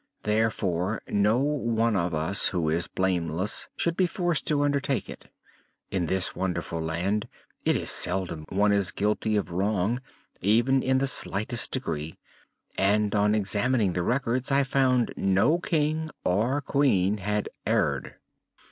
Therefore 0.23 0.99
no 1.07 1.37
one 1.37 1.95
of 1.95 2.11
us 2.15 2.47
who 2.47 2.69
is 2.69 2.87
blameless 2.87 3.67
should 3.75 3.95
be 3.95 4.07
forced 4.07 4.47
to 4.47 4.63
undertake 4.63 5.07
it. 5.07 5.31
In 5.91 6.07
this 6.07 6.35
wonderful 6.35 6.81
land 6.81 7.27
it 7.65 7.75
is 7.75 7.91
seldom 7.91 8.47
one 8.49 8.71
is 8.71 8.91
guilty 8.91 9.35
of 9.35 9.51
wrong, 9.51 10.01
even 10.41 10.81
in 10.81 10.97
the 10.97 11.05
slightest 11.05 11.69
degree, 11.69 12.17
and 12.79 13.13
on 13.13 13.35
examining 13.35 13.93
the 13.93 14.01
Records 14.01 14.51
I 14.51 14.63
found 14.63 15.13
no 15.15 15.59
King 15.59 16.09
or 16.25 16.61
Queen 16.61 17.19
had 17.19 17.49
erred. 17.67 18.15